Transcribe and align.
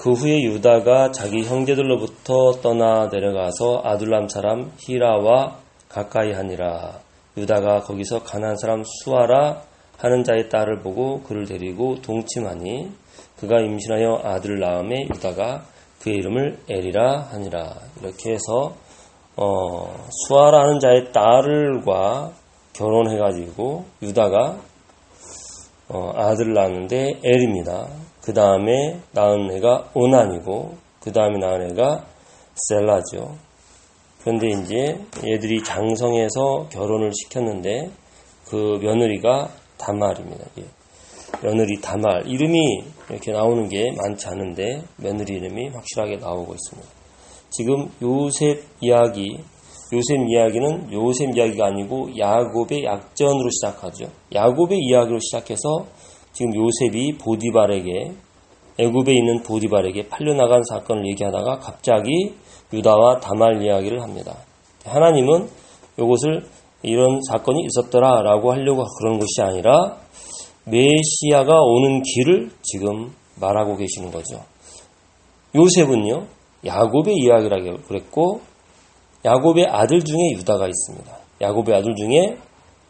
그 0.00 0.12
후에 0.12 0.44
유다가 0.44 1.12
자기 1.12 1.44
형제들로부터 1.44 2.62
떠나 2.62 3.10
내려가서 3.12 3.82
아둘람 3.84 4.28
사람 4.28 4.72
히라와 4.78 5.58
가까이 5.90 6.32
하니라. 6.32 7.00
유다가 7.36 7.82
거기서 7.82 8.22
가난 8.22 8.56
사람 8.56 8.82
수아라 8.82 9.60
하는 9.98 10.24
자의 10.24 10.48
딸을 10.48 10.78
보고 10.78 11.20
그를 11.20 11.44
데리고 11.44 12.00
동침하니 12.00 12.90
그가 13.40 13.60
임신하여 13.60 14.22
아들을 14.24 14.58
낳음에 14.58 15.02
유다가 15.14 15.66
그의 16.00 16.16
이름을 16.16 16.60
에리라 16.70 17.28
하니라. 17.32 17.74
이렇게 18.00 18.32
해서 18.32 18.74
어, 19.36 20.06
수아라는 20.26 20.80
자의 20.80 21.12
딸과 21.12 22.32
결혼해가지고 22.72 23.84
유다가 24.00 24.56
어, 25.88 26.12
아들을 26.16 26.54
낳았는데 26.54 27.20
엘입니다. 27.22 28.09
그 28.22 28.34
다음에 28.34 29.00
낳은 29.12 29.50
애가 29.56 29.90
오난이고 29.94 30.76
그 31.00 31.12
다음에 31.12 31.38
낳은 31.38 31.70
애가 31.70 32.04
셀라죠. 32.68 33.36
그런데 34.20 34.48
이제 34.50 35.00
얘들이 35.26 35.62
장성해서 35.64 36.68
결혼을 36.70 37.10
시켰는데 37.14 37.90
그 38.46 38.78
며느리가 38.82 39.48
다말입니다. 39.78 40.44
예. 40.58 40.64
며느리 41.42 41.80
다말 41.80 42.26
이름이 42.26 42.58
이렇게 43.08 43.32
나오는 43.32 43.68
게 43.68 43.90
많지 43.96 44.26
않은데 44.28 44.82
며느리 44.96 45.34
이름이 45.34 45.70
확실하게 45.70 46.16
나오고 46.16 46.54
있습니다. 46.54 46.88
지금 47.50 47.90
요셉 48.02 48.62
이야기 48.80 49.38
요셉 49.92 50.20
이야기는 50.28 50.92
요셉 50.92 51.34
이야기가 51.34 51.66
아니고 51.66 52.10
야곱의 52.16 52.84
약전으로 52.84 53.48
시작하죠. 53.50 54.06
야곱의 54.34 54.78
이야기로 54.78 55.18
시작해서 55.18 55.86
지금 56.32 56.54
요셉이 56.54 57.18
보디발에게 57.18 58.12
애굽에 58.78 59.12
있는 59.12 59.42
보디발에게 59.42 60.08
팔려나간 60.08 60.62
사건을 60.70 61.06
얘기하다가 61.08 61.58
갑자기 61.58 62.34
유다와 62.72 63.20
다말 63.20 63.62
이야기를 63.62 64.02
합니다. 64.02 64.36
하나님은 64.84 65.48
이것을 65.98 66.46
이런 66.82 67.20
사건이 67.28 67.66
있었더라라고 67.66 68.52
하려고 68.52 68.84
그런 68.98 69.18
것이 69.18 69.42
아니라 69.42 69.98
메시아가 70.64 71.60
오는 71.60 72.02
길을 72.02 72.50
지금 72.62 73.12
말하고 73.40 73.76
계시는 73.76 74.10
거죠. 74.10 74.42
요셉은요, 75.54 76.26
야곱의 76.64 77.14
이야기라고 77.16 77.82
그랬고, 77.88 78.40
야곱의 79.24 79.66
아들 79.66 80.02
중에 80.02 80.32
유다가 80.36 80.68
있습니다. 80.68 81.16
야곱의 81.40 81.74
아들 81.74 81.94
중에 81.96 82.36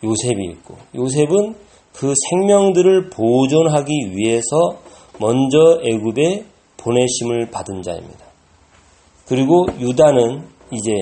요셉이 0.04 0.44
있고, 0.52 0.76
요셉은 0.94 1.54
그 1.92 2.12
생명들을 2.30 3.10
보존하기 3.10 4.12
위해서 4.16 4.78
먼저 5.18 5.80
애굽에 5.84 6.44
보내심을 6.76 7.50
받은 7.50 7.82
자입니다. 7.82 8.24
그리고 9.26 9.66
유다는 9.78 10.44
이제 10.72 10.92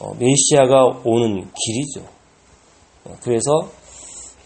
어, 0.00 0.12
메시아가 0.18 1.00
오는 1.04 1.50
길이죠. 1.52 2.06
그래서 3.22 3.68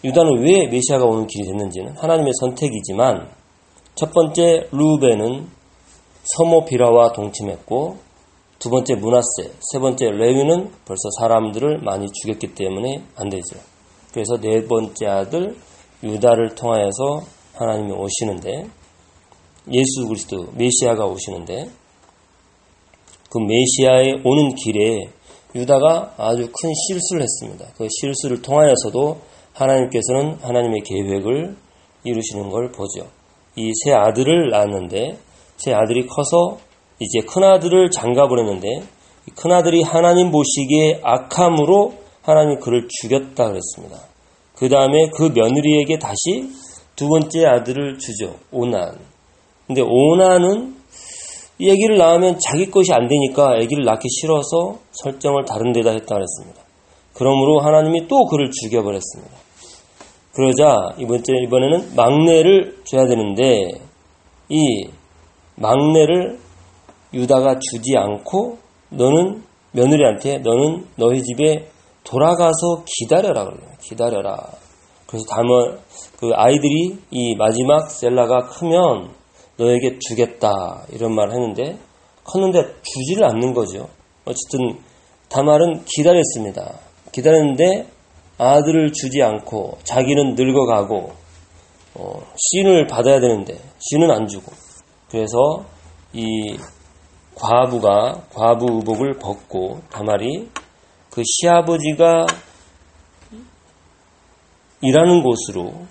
유다는 0.03 0.43
왜 0.43 0.67
메시아가 0.67 1.05
오는 1.05 1.27
길이 1.27 1.45
됐는지는 1.47 1.97
하나님의 1.97 2.33
선택이지만 2.39 3.29
첫 3.95 4.11
번째 4.13 4.67
루벤은 4.71 5.47
서모 6.23 6.65
비라와 6.65 7.11
동침했고 7.13 7.97
두 8.59 8.69
번째 8.69 8.95
문하세, 8.95 9.53
세 9.71 9.79
번째 9.79 10.11
레위는 10.11 10.71
벌써 10.85 11.09
사람들을 11.19 11.79
많이 11.81 12.07
죽였기 12.11 12.55
때문에 12.55 13.03
안 13.15 13.29
되죠. 13.29 13.57
그래서 14.13 14.37
네 14.37 14.65
번째 14.65 15.05
아들 15.05 15.55
유다를 16.03 16.55
통하여서 16.55 17.21
하나님이 17.53 17.91
오시는데 17.91 18.67
예수 19.71 20.07
그리스도 20.07 20.47
메시아가 20.53 21.05
오시는데 21.05 21.69
그 23.29 23.37
메시아의 23.39 24.21
오는 24.23 24.55
길에 24.55 25.09
유다가 25.53 26.13
아주 26.17 26.41
큰 26.43 26.73
실수를 26.87 27.21
했습니다. 27.23 27.65
그 27.77 27.87
실수를 27.89 28.41
통하여서도 28.41 29.19
하나님께서는 29.53 30.39
하나님의 30.41 30.81
계획을 30.81 31.55
이루시는 32.03 32.49
걸 32.49 32.71
보죠. 32.71 33.07
이 33.55 33.71
세 33.83 33.91
아들을 33.91 34.49
낳았는데 34.49 35.17
세 35.57 35.73
아들이 35.73 36.07
커서 36.07 36.59
이제 36.99 37.19
큰 37.27 37.43
아들을 37.43 37.91
장가 37.91 38.27
보냈는데 38.27 38.83
큰 39.35 39.51
아들이 39.51 39.81
하나님 39.83 40.31
보시기에 40.31 41.01
악함으로 41.03 41.93
하나님 42.21 42.59
그를 42.59 42.87
죽였다 43.01 43.49
그랬습니다. 43.49 43.97
그 44.55 44.69
다음에 44.69 45.09
그 45.15 45.31
며느리에게 45.33 45.99
다시 45.99 46.51
두 46.95 47.07
번째 47.07 47.45
아들을 47.45 47.97
주죠. 47.97 48.35
오난. 48.51 48.97
근데 49.67 49.81
오난은 49.81 50.75
이 51.59 51.69
아기를 51.69 51.97
낳으면 51.97 52.39
자기 52.39 52.69
것이 52.69 52.91
안 52.93 53.07
되니까 53.07 53.51
아기를 53.51 53.85
낳기 53.85 54.07
싫어서 54.09 54.79
설정을 54.91 55.45
다른 55.45 55.71
데다 55.73 55.91
했다 55.91 56.15
그랬습니다. 56.15 56.61
그러므로 57.13 57.59
하나님이 57.59 58.07
또 58.07 58.25
그를 58.25 58.49
죽여버렸습니다. 58.51 59.37
그러자 60.33 60.95
이번 60.97 61.23
주 61.23 61.33
이번에는 61.45 61.95
막내를 61.95 62.77
줘야 62.85 63.05
되는데 63.07 63.81
이 64.47 64.89
막내를 65.55 66.39
유다가 67.13 67.59
주지 67.59 67.97
않고 67.97 68.57
너는 68.89 69.43
며느리한테 69.71 70.39
너는 70.39 70.85
너희 70.95 71.21
집에 71.23 71.69
돌아가서 72.09 72.83
기다려라 72.85 73.45
그래요. 73.45 73.69
기다려라. 73.81 74.37
그래서 75.05 75.25
다음에 75.29 75.77
그 76.19 76.31
아이들이 76.33 76.97
이 77.11 77.35
마지막 77.35 77.89
셀라가 77.91 78.47
크면 78.47 79.11
너에게 79.57 79.99
주겠다 79.99 80.85
이런 80.91 81.13
말을 81.13 81.33
했는데 81.33 81.77
컸는데 82.23 82.75
주지를 82.81 83.25
않는 83.25 83.53
거죠. 83.53 83.89
어쨌든 84.25 84.79
다말은 85.29 85.85
기다렸습니다. 85.85 86.79
기다렸는데 87.11 87.87
아들을 88.37 88.91
주지 88.93 89.21
않고 89.21 89.77
자기는 89.83 90.35
늙어가고 90.35 91.11
어, 91.95 92.21
신을 92.35 92.87
받아야 92.87 93.19
되는데 93.19 93.59
신은 93.79 94.09
안 94.09 94.27
주고 94.27 94.51
그래서 95.09 95.65
이 96.13 96.57
과부가 97.35 98.23
과부 98.33 98.77
의복을 98.77 99.19
벗고 99.19 99.81
다말이 99.91 100.49
그 101.19 101.23
시아버지가 101.25 102.27
일하는 104.79 105.21
곳으로 105.21 105.85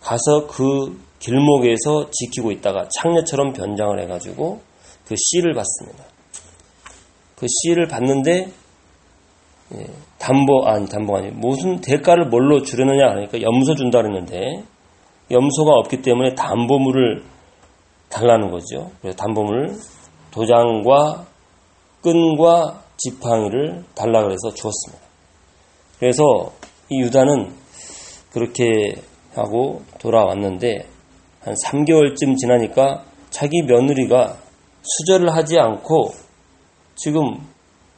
가서 0.00 0.46
그 0.46 0.96
길목에서 1.18 2.08
지키고 2.12 2.52
있다가 2.52 2.86
창녀처럼 3.00 3.52
변장을 3.52 4.00
해가지고 4.02 4.60
그 5.08 5.16
씨를 5.18 5.54
받습니다. 5.54 6.04
그 7.34 7.48
씨를 7.48 7.88
받는데 7.88 8.52
예, 9.74 9.86
담보 10.20 10.66
아니 10.66 10.88
담보 10.88 11.16
아니 11.16 11.32
무슨 11.32 11.80
대가를 11.80 12.28
뭘로 12.28 12.62
주려느냐 12.62 13.10
하니까 13.10 13.42
염소 13.42 13.74
준다 13.74 14.02
그랬는데 14.02 14.62
염소가 15.32 15.72
없기 15.80 16.00
때문에 16.02 16.36
담보물을 16.36 17.24
달라는 18.08 18.52
거죠. 18.52 18.92
그래서 19.00 19.16
담보물 19.16 19.74
도장과 20.30 21.26
끈과 22.02 22.83
지팡이를 22.96 23.84
달라 23.94 24.22
그래서 24.22 24.52
주었습니다. 24.54 25.04
그래서 25.98 26.52
이 26.88 27.00
유다는 27.00 27.52
그렇게 28.32 28.94
하고 29.34 29.82
돌아왔는데 29.98 30.86
한 31.40 31.54
3개월쯤 31.64 32.36
지나니까 32.36 33.04
자기 33.30 33.62
며느리가 33.62 34.36
수절을 34.82 35.34
하지 35.34 35.58
않고 35.58 36.12
지금 36.96 37.38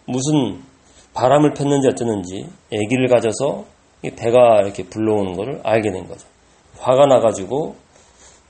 무슨 0.06 0.62
바람을 1.14 1.54
폈는지 1.54 1.88
어쩌는지 1.88 2.48
아기를 2.72 3.08
가져서 3.08 3.64
배가 4.16 4.60
이렇게 4.62 4.84
불러오는 4.84 5.34
것을 5.34 5.60
알게 5.64 5.90
된 5.90 6.06
거죠. 6.06 6.26
화가 6.78 7.06
나가지고 7.06 7.76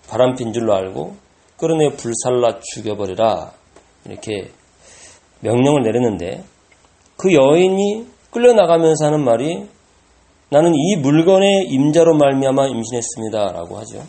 바람 0.09 0.35
핀 0.35 0.53
줄로 0.53 0.75
알고 0.75 1.17
끌어내 1.57 1.97
불살라 1.97 2.61
죽여버리라 2.61 3.53
이렇게 4.05 4.51
명령을 5.47 5.83
내렸는데 5.83 6.43
그 7.17 7.33
여인이 7.33 8.07
끌려나가면서 8.31 9.07
하는 9.07 9.25
말이 9.25 9.67
나는 10.51 10.73
이 10.75 10.97
물건의 10.97 11.67
임자로 11.71 12.17
말미암아 12.17 12.67
임신했습니다라고 12.67 13.79
하죠. 13.79 14.03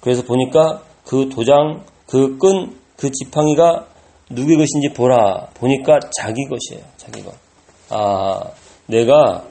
그래서 0.00 0.22
보니까 0.22 0.82
그 1.04 1.28
도장, 1.28 1.84
그 2.06 2.36
끈, 2.38 2.76
그 2.96 3.10
지팡이가 3.10 3.86
누구의 4.30 4.58
것인지 4.58 4.92
보라. 4.94 5.48
보니까 5.54 5.98
자기 6.16 6.44
것이에요. 6.44 6.84
자기 6.96 7.22
것. 7.22 7.34
아, 7.90 8.40
내가 8.86 9.44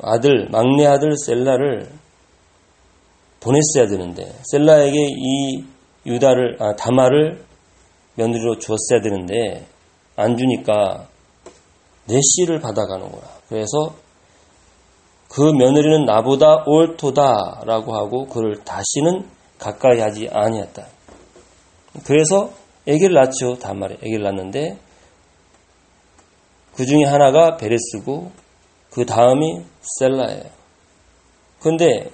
아들, 0.00 0.48
막내 0.50 0.86
아들 0.86 1.16
셀라를 1.16 1.88
보냈어야 3.40 3.88
되는데, 3.88 4.32
셀라에게 4.50 4.96
이 4.96 5.64
유다를, 6.06 6.56
아, 6.60 6.74
다마를 6.76 7.44
며느리로 8.16 8.58
줬어야 8.58 9.00
되는데, 9.02 9.66
안 10.16 10.36
주니까 10.36 11.06
내 12.06 12.20
씨를 12.20 12.60
받아가는 12.60 13.10
거야. 13.10 13.22
그래서 13.48 13.94
그 15.28 15.40
며느리는 15.40 16.04
나보다 16.04 16.64
옳도다라고 16.66 17.96
하고 17.96 18.26
그를 18.26 18.62
다시는 18.64 19.28
가까이 19.58 20.00
하지 20.00 20.28
아니했다. 20.32 20.86
그래서 22.04 22.50
아기를 22.86 23.14
낳죠. 23.14 23.58
다말이 23.58 23.94
아기를 23.94 24.22
낳는데 24.22 24.78
그 26.76 26.86
중에 26.86 27.04
하나가 27.04 27.56
베레스고 27.56 28.30
그 28.90 29.06
다음이 29.06 29.64
셀라예요. 29.98 30.44
근데 31.60 32.10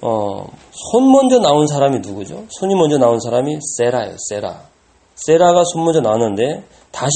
어, 0.00 0.44
손 0.72 1.12
먼저 1.12 1.38
나온 1.38 1.66
사람이 1.66 2.00
누구죠? 2.00 2.46
손이 2.50 2.74
먼저 2.74 2.98
나온 2.98 3.20
사람이 3.20 3.58
세라예요. 3.78 4.16
세라. 4.28 4.71
세라가 5.14 5.62
손 5.72 5.84
먼저 5.84 6.00
나왔는데 6.00 6.64
다시 6.90 7.12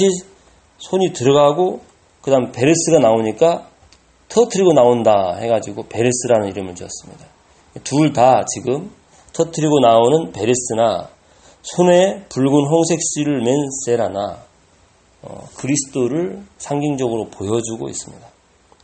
손이 0.78 1.12
들어가고 1.12 1.80
그 2.22 2.30
다음 2.30 2.52
베레스가 2.52 2.98
나오니까 3.00 3.68
터트리고 4.28 4.72
나온다 4.72 5.36
해가지고 5.36 5.86
베레스라는 5.88 6.48
이름을 6.48 6.74
지었습니다. 6.74 7.26
둘 7.84 8.12
다 8.12 8.44
지금 8.46 8.90
터트리고 9.32 9.80
나오는 9.80 10.32
베레스나 10.32 11.08
손에 11.62 12.24
붉은 12.28 12.66
홍색 12.70 12.98
씨를 13.02 13.42
맨 13.42 13.54
세라나 13.84 14.38
어, 15.22 15.48
그리스도를 15.56 16.42
상징적으로 16.58 17.28
보여주고 17.30 17.88
있습니다. 17.88 18.26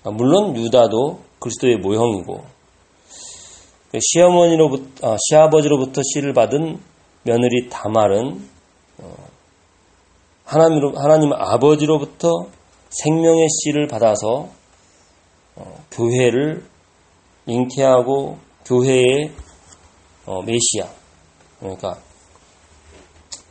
아, 0.05 0.11
물론 0.11 0.57
유다도 0.57 1.21
그리스도의 1.39 1.77
모형이고 1.79 2.45
시어머니로부터 4.01 5.13
아, 5.13 5.17
시아버지로부터 5.29 6.03
씨를 6.03 6.33
받은 6.33 6.81
며느리 7.25 7.69
다말은 7.69 8.29
어, 8.31 8.52
하나님 10.45 10.97
하나님 10.97 11.33
아버지로부터 11.33 12.29
생명의 12.91 13.49
씨를 13.49 13.87
받아서 13.87 14.49
어, 15.57 15.85
교회를 15.91 16.65
잉태하고 17.47 18.39
교회의 18.67 19.33
어, 20.27 20.43
메시아 20.43 20.93
그러니까 21.59 21.99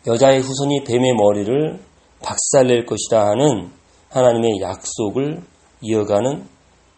여자의 0.07 0.41
후손이 0.41 0.83
뱀의 0.83 1.13
머리를 1.13 1.79
박살낼 2.21 2.85
것이다 2.85 3.29
하는 3.29 3.71
하나님의 4.09 4.61
약속을 4.61 5.41
이어가는 5.81 6.47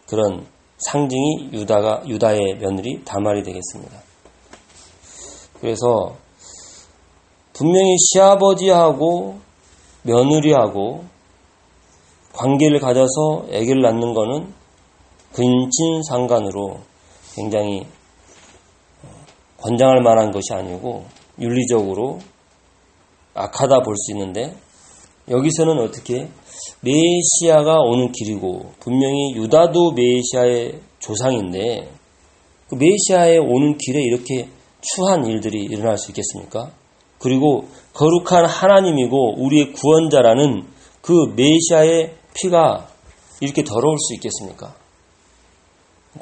그런 0.08 0.46
상징이 0.78 1.50
유다가 1.52 2.02
유다의 2.06 2.58
며느리 2.60 3.02
다말이 3.04 3.42
되겠습니다. 3.42 4.02
그래서 5.60 6.16
분명히 7.54 7.96
시아버지하고 7.98 9.38
며느리하고 10.02 11.04
관계를 12.34 12.80
가져서 12.80 13.46
아기를 13.48 13.80
낳는 13.80 14.12
것은 14.12 14.52
근친상간으로 15.32 16.80
굉장히 17.34 17.86
권장할 19.58 20.02
만한 20.02 20.30
것이 20.30 20.52
아니고 20.52 21.04
윤리적으로 21.40 22.18
악하다 23.34 23.82
볼 23.82 23.94
수 23.96 24.12
있는데 24.12 24.54
여기서는 25.28 25.78
어떻게 25.78 26.28
메시아가 26.82 27.80
오는 27.80 28.12
길이고 28.12 28.72
분명히 28.80 29.34
유다도 29.36 29.92
메시아의 29.92 30.80
조상인데 30.98 31.88
그 32.68 32.74
메시아에 32.74 33.38
오는 33.38 33.78
길에 33.78 34.02
이렇게 34.02 34.48
추한 34.80 35.24
일들이 35.24 35.64
일어날 35.64 35.96
수 35.96 36.10
있겠습니까? 36.10 36.72
그리고 37.24 37.68
거룩한 37.94 38.44
하나님이고 38.44 39.42
우리의 39.42 39.72
구원자라는 39.72 40.66
그 41.00 41.32
메시아의 41.34 42.14
피가 42.34 42.86
이렇게 43.40 43.64
더러울 43.64 43.96
수 43.98 44.12
있겠습니까? 44.16 44.74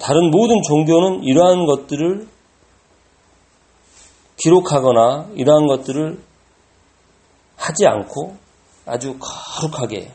다른 0.01 0.31
모든 0.31 0.63
종교는 0.63 1.25
이러한 1.25 1.67
것들을 1.67 2.29
기록하거나 4.37 5.31
이러한 5.35 5.67
것들을 5.67 6.23
하지 7.57 7.87
않고 7.89 8.37
아주 8.87 9.19
거룩하게 9.19 10.13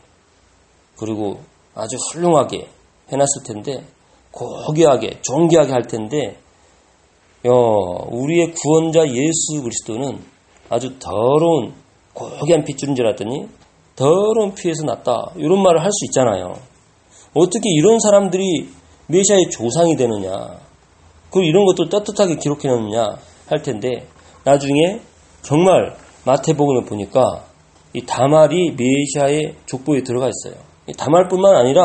그리고 0.96 1.40
아주 1.74 1.98
훌륭하게 2.12 2.66
해놨을 3.12 3.44
텐데 3.44 3.86
고귀하게 4.30 5.20
존귀하게 5.20 5.70
할 5.70 5.82
텐데 5.82 6.40
요 7.44 7.52
우리의 8.10 8.54
구원자 8.54 9.06
예수 9.06 9.62
그리스도는 9.62 10.37
아주 10.68 10.98
더러운 10.98 11.72
고귀한 12.12 12.64
핏줄인 12.64 12.94
줄 12.94 13.06
알았더니 13.06 13.48
더러운 13.96 14.54
피에서 14.54 14.84
났다 14.84 15.32
이런 15.36 15.62
말을 15.62 15.80
할 15.80 15.90
수 15.90 16.04
있잖아요. 16.06 16.54
어떻게 17.34 17.68
이런 17.70 17.98
사람들이 18.00 18.68
메시아의 19.06 19.50
조상이 19.50 19.96
되느냐 19.96 20.58
그리고 21.30 21.46
이런 21.46 21.64
것도 21.66 21.88
떳떳하게 21.88 22.36
기록해 22.36 22.68
놓느냐 22.68 23.16
할 23.46 23.62
텐데 23.62 24.06
나중에 24.44 25.00
정말 25.42 25.96
마태복음을 26.24 26.84
보니까 26.84 27.44
이 27.94 28.04
다말이 28.04 28.72
메시아의 28.76 29.54
족보에 29.66 30.02
들어가 30.02 30.28
있어요. 30.28 30.60
다말뿐만 30.96 31.56
아니라 31.56 31.84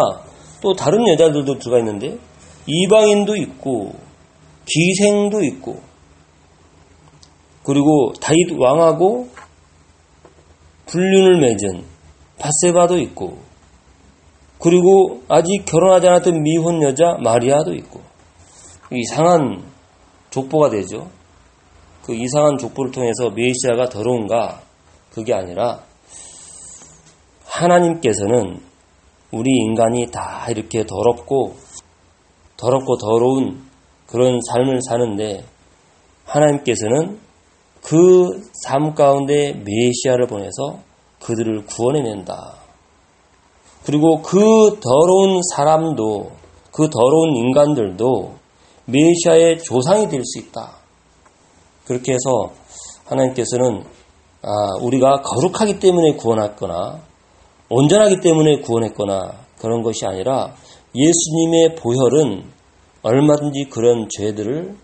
또 0.61 0.73
다른 0.73 1.07
여자들도 1.07 1.59
들어가 1.59 1.79
있는데 1.79 2.17
이방인도 2.65 3.35
있고 3.35 3.93
기생도 4.65 5.43
있고 5.43 5.81
그리고 7.63 8.13
다윗 8.19 8.51
왕하고 8.57 9.29
불륜을 10.85 11.39
맺은 11.39 11.85
바세바도 12.37 12.99
있고 12.99 13.37
그리고 14.59 15.23
아직 15.27 15.65
결혼하지 15.65 16.07
않았던 16.07 16.41
미혼 16.41 16.81
여자 16.83 17.17
마리아도 17.21 17.73
있고 17.73 18.01
이상한 18.91 19.63
족보가 20.29 20.69
되죠. 20.69 21.09
그 22.03 22.13
이상한 22.13 22.57
족보를 22.57 22.91
통해서 22.91 23.29
메시아가 23.29 23.89
더러운가 23.89 24.61
그게 25.11 25.33
아니라 25.33 25.83
하나님께서는 27.45 28.61
우리 29.31 29.51
인간이 29.51 30.07
다 30.11 30.47
이렇게 30.49 30.85
더럽고 30.85 31.55
더럽고 32.57 32.97
더러운 32.97 33.63
그런 34.07 34.39
삶을 34.51 34.79
사는데 34.87 35.43
하나님께서는 36.25 37.19
그 37.83 38.53
삶 38.65 38.95
가운데 38.95 39.51
메시아를 39.53 40.27
보내서 40.27 40.79
그들을 41.21 41.65
구원해낸다. 41.65 42.55
그리고 43.85 44.21
그 44.21 44.79
더러운 44.81 45.41
사람도 45.53 46.31
그 46.71 46.89
더러운 46.89 47.35
인간들도 47.35 48.35
메시아의 48.85 49.59
조상이 49.63 50.07
될 50.07 50.21
수 50.23 50.39
있다. 50.39 50.77
그렇게 51.85 52.13
해서 52.13 52.53
하나님께서는 53.05 53.83
아, 54.41 54.49
우리가 54.81 55.21
거룩하기 55.21 55.79
때문에 55.79 56.15
구원했거나 56.15 57.01
온전하기 57.69 58.21
때문에 58.21 58.59
구원했거나 58.59 59.33
그런 59.59 59.83
것이 59.83 60.05
아니라 60.05 60.53
예수님의 60.95 61.75
보혈은 61.75 62.43
얼마든지 63.01 63.65
그런 63.69 64.07
죄들을 64.09 64.75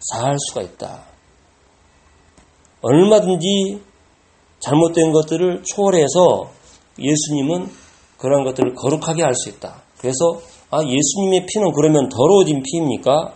사할 0.00 0.36
수가 0.48 0.62
있다. 0.62 1.07
얼마든지 2.82 3.80
잘못된 4.60 5.12
것들을 5.12 5.62
초월해서 5.64 6.50
예수님은 6.98 7.70
그런 8.18 8.44
것들을 8.44 8.74
거룩하게 8.74 9.22
할 9.22 9.34
수 9.34 9.48
있다. 9.48 9.82
그래서 9.98 10.40
아 10.70 10.80
예수님의 10.82 11.46
피는 11.46 11.72
그러면 11.72 12.08
더러워진 12.08 12.62
피입니까? 12.62 13.32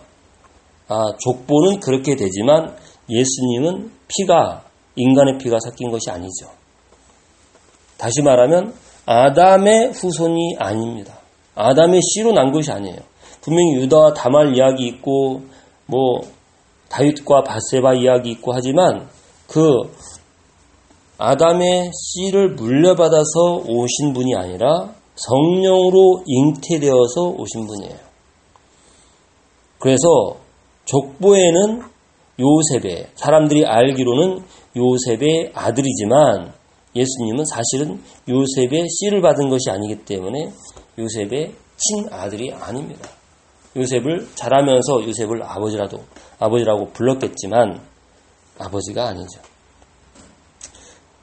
아 0.89 1.05
족보는 1.19 1.79
그렇게 1.79 2.15
되지만 2.15 2.75
예수님은 3.09 3.91
피가 4.07 4.63
인간의 4.95 5.37
피가 5.39 5.57
섞인 5.59 5.89
것이 5.89 6.09
아니죠. 6.09 6.47
다시 7.97 8.21
말하면 8.21 8.73
아담의 9.05 9.93
후손이 9.93 10.55
아닙니다. 10.59 11.17
아담의 11.55 11.99
씨로 12.01 12.33
난 12.33 12.51
것이 12.51 12.71
아니에요. 12.71 12.97
분명히 13.41 13.75
유다와 13.75 14.13
다말 14.13 14.55
이야기 14.55 14.87
있고 14.87 15.41
뭐 15.85 16.21
다윗과 16.89 17.43
바세바 17.43 17.95
이야기 17.95 18.31
있고 18.31 18.53
하지만 18.53 19.09
그 19.47 19.61
아담의 21.17 21.91
씨를 21.93 22.55
물려받아서 22.55 23.63
오신 23.67 24.13
분이 24.13 24.35
아니라 24.35 24.93
성령으로 25.15 26.23
잉태되어서 26.25 27.21
오신 27.37 27.67
분이에요. 27.67 27.95
그래서 29.79 30.37
족보에는 30.85 31.81
요셉의 32.39 33.09
사람들이 33.15 33.65
알기로는 33.65 34.43
요셉의 34.75 35.51
아들이지만 35.53 36.53
예수님은 36.95 37.45
사실은 37.45 38.01
요셉의 38.27 38.87
씨를 38.89 39.21
받은 39.21 39.49
것이 39.49 39.69
아니기 39.69 40.03
때문에 40.05 40.51
요셉의 40.97 41.53
친아들이 41.77 42.51
아닙니다. 42.53 43.09
요셉을 43.75 44.27
자라면서 44.35 45.03
요셉을 45.07 45.43
아버지라도 45.43 45.99
아버지라고 46.39 46.89
불렀겠지만 46.93 47.81
아버지가 48.59 49.07
아니죠. 49.07 49.41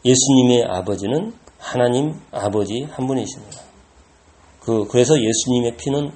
예수님의 0.04 0.64
아버지는 0.64 1.34
하나님 1.58 2.14
아버지 2.30 2.82
한 2.90 3.06
분이십니다. 3.06 3.60
그 4.60 4.86
그래서 4.88 5.14
예수님의 5.18 5.76
피는 5.76 6.10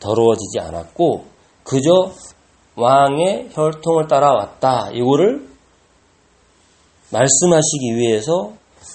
더러워지지 0.00 0.60
않았고 0.60 1.24
그저 1.64 2.12
왕의 2.76 3.50
혈통을 3.52 4.06
따라왔다. 4.08 4.90
이거를 4.92 5.48
말씀하시기 7.10 7.96
위해서 7.96 8.52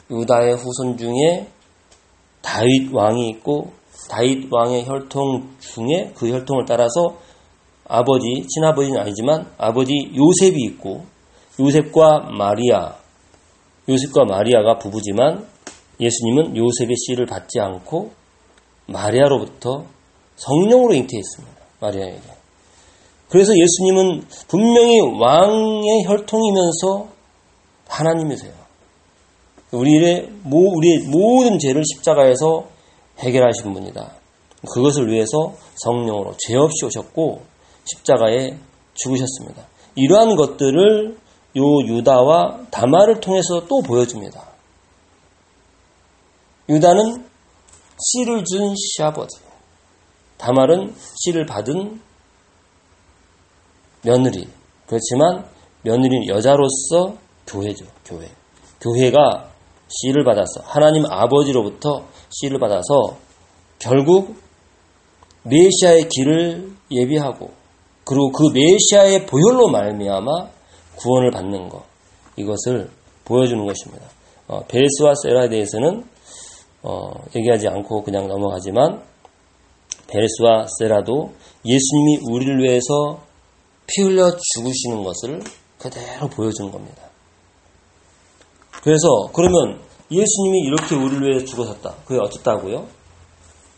유다의 0.09 0.55
후손 0.55 0.97
중에 0.97 1.47
다윗 2.41 2.93
왕이 2.93 3.29
있고 3.29 3.73
다윗 4.09 4.51
왕의 4.51 4.85
혈통 4.85 5.57
중에 5.59 6.11
그 6.15 6.29
혈통을 6.29 6.65
따라서 6.65 7.17
아버지, 7.85 8.45
친아버지는 8.47 8.99
아니지만 8.99 9.51
아버지 9.57 10.11
요셉이 10.15 10.61
있고 10.71 11.05
요셉과 11.59 12.31
마리아, 12.37 12.95
요셉과 13.87 14.25
마리아가 14.25 14.79
부부지만 14.79 15.47
예수님은 15.99 16.57
요셉의 16.57 16.95
씨를 16.97 17.25
받지 17.25 17.59
않고 17.59 18.11
마리아로부터 18.87 19.85
성령으로 20.35 20.93
잉태했습니다. 20.93 21.55
마리아에게. 21.79 22.21
그래서 23.29 23.53
예수님은 23.57 24.27
분명히 24.47 24.99
왕의 24.99 26.03
혈통이면서 26.05 27.07
하나님이세요. 27.87 28.53
우리의, 29.71 30.29
우리의 30.45 30.99
모든 31.07 31.57
죄를 31.59 31.83
십자가에서 31.83 32.67
해결하신 33.19 33.73
분이다. 33.73 34.11
그것을 34.73 35.11
위해서 35.11 35.55
성령으로 35.75 36.35
죄 36.37 36.55
없이 36.55 36.85
오셨고 36.85 37.41
십자가에 37.85 38.55
죽으셨습니다. 38.93 39.67
이러한 39.95 40.35
것들을 40.35 41.17
요 41.55 41.61
유다와 41.85 42.67
다마를 42.71 43.19
통해서 43.19 43.67
또 43.67 43.81
보여줍니다. 43.81 44.41
유다는 46.69 47.27
씨를 47.99 48.43
준 48.45 48.73
시아버지, 48.75 49.37
다말은 50.37 50.95
씨를 51.23 51.45
받은 51.45 52.01
며느리. 54.03 54.47
그렇지만 54.87 55.45
며느리는 55.83 56.27
여자로서 56.27 57.17
교회죠, 57.47 57.85
교회. 58.05 58.29
교회가 58.81 59.49
씨를 59.87 60.23
받아서 60.23 60.61
하나님 60.63 61.05
아버지로부터 61.05 62.05
씨를 62.29 62.59
받아서 62.59 63.17
결국 63.79 64.35
메시아의 65.43 66.09
길을 66.09 66.71
예비하고 66.91 67.51
그리고 68.05 68.31
그 68.31 68.49
메시아의 68.53 69.25
보혈로 69.25 69.69
말미암아 69.69 70.49
구원을 70.97 71.31
받는 71.31 71.69
것 71.69 71.83
이것을 72.35 72.89
보여주는 73.25 73.65
것입니다. 73.65 74.05
어, 74.47 74.61
베레스와 74.67 75.13
세라에 75.23 75.49
대해서는 75.49 76.05
어, 76.81 77.11
얘기하지 77.35 77.67
않고 77.67 78.03
그냥 78.03 78.27
넘어가지만 78.27 79.01
베레스와 80.07 80.67
세라도 80.79 81.33
예수님이 81.65 82.19
우리를 82.29 82.61
위해서 82.61 83.21
피 83.87 84.01
흘려 84.01 84.31
죽으시는 84.53 85.03
것을 85.03 85.41
그대로 85.77 86.27
보여주는 86.29 86.71
겁니다. 86.71 87.03
그래서 88.83 89.07
그러면 89.33 89.81
예수님이 90.11 90.59
이렇게 90.67 90.95
우리를 90.95 91.27
위해 91.27 91.45
죽으셨다. 91.45 91.95
그게 92.05 92.19
어쨌다고요? 92.19 92.85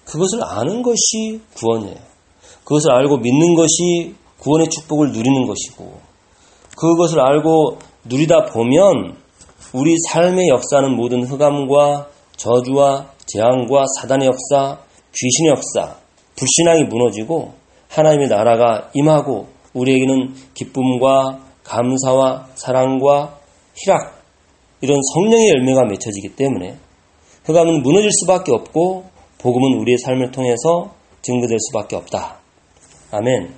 그것을 0.05 0.43
아는 0.43 0.81
것이 0.81 1.41
구원이에요. 1.55 1.97
그것을 2.63 2.91
알고 2.91 3.17
믿는 3.17 3.55
것이 3.55 4.15
구원의 4.39 4.69
축복을 4.69 5.11
누리는 5.11 5.47
것이고 5.47 5.99
그것을 6.75 7.19
알고 7.19 7.79
누리다 8.05 8.45
보면 8.45 9.17
우리 9.73 9.95
삶의 10.09 10.49
역사는 10.49 10.95
모든 10.95 11.23
흑암과 11.23 12.07
저주와 12.37 13.07
재앙과 13.25 13.85
사단의 13.99 14.27
역사, 14.27 14.77
귀신의 15.13 15.51
역사, 15.51 15.97
불신앙이 16.35 16.83
무너지고 16.83 17.53
하나님의 17.89 18.27
나라가 18.27 18.89
임하고 18.93 19.47
우리에게는 19.73 20.33
기쁨과 20.53 21.39
감사와 21.63 22.47
사랑과 22.55 23.39
희락 23.75 24.21
이런 24.81 24.99
성령의 25.13 25.49
열매가 25.49 25.85
맺혀지기 25.85 26.35
때문에 26.35 26.77
흑암은 27.45 27.81
무너질 27.81 28.11
수밖에 28.11 28.51
없고 28.51 29.05
복음은 29.39 29.79
우리의 29.79 29.97
삶을 29.99 30.31
통해서 30.31 30.93
증거될 31.21 31.57
수밖에 31.59 31.95
없다. 31.95 32.39
아멘. 33.11 33.53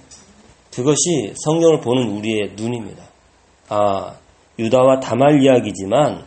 그것이 0.74 1.34
성경을 1.44 1.82
보는 1.82 2.18
우리의 2.18 2.54
눈입니다. 2.56 3.07
아, 3.70 4.16
유다와 4.60 5.00
다말 5.00 5.42
이야기지만 5.44 6.26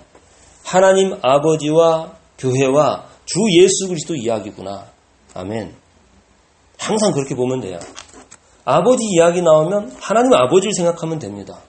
하나님 0.65 1.19
아버지와 1.23 2.13
교회와 2.39 3.07
주 3.25 3.39
예수 3.61 3.89
그리스도 3.89 4.15
이야기구나. 4.15 4.87
아멘. 5.35 5.75
항상 6.79 7.13
그렇게 7.13 7.35
보면 7.35 7.61
돼요. 7.61 7.79
아버지 8.65 9.05
이야기 9.05 9.43
나오면 9.43 9.97
하나님 10.01 10.33
아버지를 10.33 10.73
생각하면 10.75 11.19
됩니다. 11.19 11.61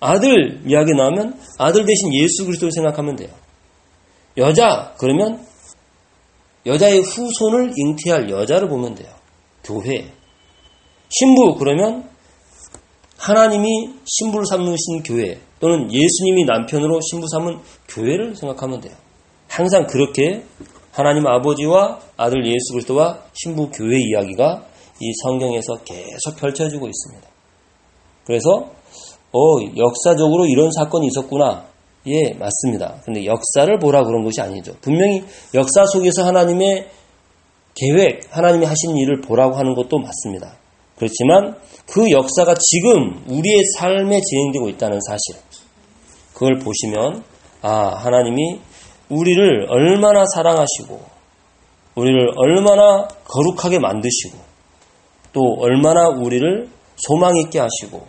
아들 0.00 0.62
이야기 0.66 0.94
나오면 0.94 1.38
아들 1.58 1.84
대신 1.84 2.12
예수 2.14 2.44
그리스도를 2.44 2.72
생각하면 2.72 3.16
돼요. 3.16 3.28
여자 4.36 4.94
그러면 4.98 5.44
여자의 6.66 7.00
후손을 7.00 7.72
잉태할 7.76 8.30
여자를 8.30 8.68
보면 8.68 8.94
돼요. 8.94 9.12
교회. 9.64 10.12
신부 11.08 11.56
그러면 11.56 12.08
하나님이 13.20 13.90
신부를 14.06 14.46
삼으신 14.46 15.02
교회 15.04 15.38
또는 15.60 15.92
예수님이 15.92 16.46
남편으로 16.46 17.00
신부 17.02 17.26
삼은 17.28 17.58
교회를 17.88 18.34
생각하면 18.34 18.80
돼요. 18.80 18.94
항상 19.46 19.86
그렇게 19.86 20.42
하나님 20.90 21.26
아버지와 21.26 22.00
아들 22.16 22.46
예수 22.46 22.72
그리스도와 22.72 23.18
신부 23.34 23.70
교회 23.70 23.98
이야기가 24.00 24.64
이 25.00 25.12
성경에서 25.22 25.84
계속 25.84 26.36
펼쳐지고 26.38 26.88
있습니다. 26.88 27.28
그래서 28.24 28.70
어, 29.32 29.60
역사적으로 29.76 30.46
이런 30.46 30.70
사건이 30.72 31.06
있었구나. 31.08 31.66
예, 32.06 32.32
맞습니다. 32.32 33.02
근데 33.04 33.26
역사를 33.26 33.78
보라 33.78 34.04
그런 34.04 34.24
것이 34.24 34.40
아니죠. 34.40 34.72
분명히 34.80 35.22
역사 35.52 35.84
속에서 35.84 36.24
하나님의 36.24 36.88
계획, 37.74 38.22
하나님이 38.30 38.64
하신 38.64 38.96
일을 38.96 39.20
보라고 39.20 39.56
하는 39.56 39.74
것도 39.74 39.98
맞습니다. 39.98 40.59
그렇지만 41.00 41.56
그 41.86 42.10
역사가 42.10 42.54
지금 42.60 43.24
우리의 43.26 43.64
삶에 43.78 44.20
진행되고 44.20 44.68
있다는 44.68 44.98
사실. 45.00 45.42
그걸 46.34 46.58
보시면, 46.58 47.24
아, 47.62 47.94
하나님이 47.96 48.60
우리를 49.08 49.66
얼마나 49.70 50.24
사랑하시고, 50.34 51.00
우리를 51.94 52.32
얼마나 52.36 53.08
거룩하게 53.24 53.78
만드시고, 53.78 54.38
또 55.32 55.40
얼마나 55.60 56.08
우리를 56.08 56.68
소망 56.96 57.34
있게 57.38 57.58
하시고, 57.58 58.06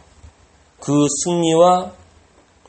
그 0.82 1.08
승리와 1.24 1.94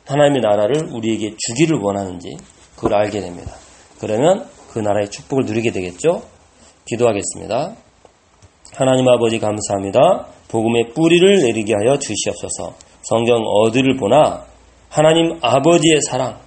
하나님의 0.06 0.40
나라를 0.40 0.88
우리에게 0.92 1.34
주기를 1.36 1.80
원하는지 1.80 2.28
그걸 2.76 2.94
알게 2.94 3.20
됩니다. 3.20 3.52
그러면 3.98 4.48
그 4.70 4.78
나라의 4.78 5.10
축복을 5.10 5.46
누리게 5.46 5.72
되겠죠? 5.72 6.22
기도하겠습니다. 6.86 7.74
하나님 8.74 9.06
아버지 9.06 9.38
감사합니다. 9.38 10.28
복음의 10.48 10.94
뿌리를 10.94 11.42
내리게 11.42 11.74
하여 11.74 11.98
주시옵소서. 11.98 12.74
성경 13.02 13.42
어디를 13.44 13.96
보나 13.96 14.46
하나님 14.88 15.38
아버지의 15.42 16.00
사랑 16.08 16.40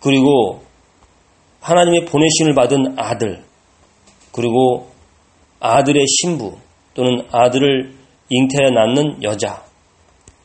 그리고 0.00 0.62
하나님의 1.60 2.06
보내심을 2.06 2.54
받은 2.54 2.98
아들 2.98 3.44
그리고 4.32 4.88
아들의 5.60 6.04
신부 6.08 6.56
또는 6.94 7.24
아들을 7.30 7.94
잉태해 8.28 8.70
낳는 8.70 9.22
여자 9.22 9.62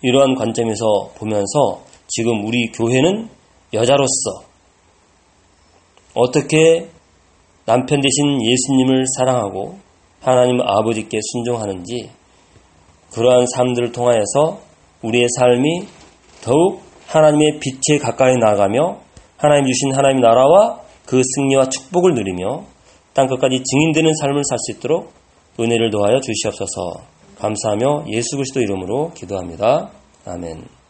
이러한 0.03 0.35
관점에서 0.35 1.13
보면서 1.17 1.81
지금 2.07 2.45
우리 2.45 2.67
교회는 2.71 3.27
여자로서 3.73 4.43
어떻게 6.13 6.89
남편 7.65 8.01
대신 8.01 8.39
예수님을 8.39 9.05
사랑하고 9.17 9.84
하나님 10.25 10.59
아버지께 10.59 11.19
순종하는지 11.21 12.09
그러한 13.13 13.45
삶들을 13.55 13.91
통하여서 13.91 14.59
우리의 15.03 15.27
삶이 15.37 15.87
더욱 16.43 16.81
하나님의 17.05 17.59
빛에 17.59 17.99
가까이 18.01 18.35
나아가며 18.35 18.97
하나님 19.37 19.67
주신 19.67 19.95
하나님 19.95 20.21
나라와 20.21 20.81
그 21.05 21.21
승리와 21.23 21.69
축복을 21.69 22.15
누리며 22.15 22.63
땅 23.13 23.27
끝까지 23.27 23.61
증인되는 23.63 24.11
삶을 24.21 24.41
살 24.49 24.57
수 24.57 24.71
있도록 24.71 25.13
은혜를 25.59 25.91
도하여 25.91 26.19
주시옵소서 26.19 27.03
감사하며 27.37 28.05
예수 28.07 28.35
그리스도 28.35 28.61
이름으로 28.61 29.11
기도합니다. 29.13 29.91
아멘. 30.25 30.84